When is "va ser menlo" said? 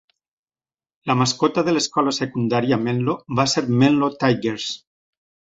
3.41-4.11